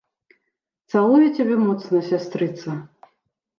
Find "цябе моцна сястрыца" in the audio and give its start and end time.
1.37-2.69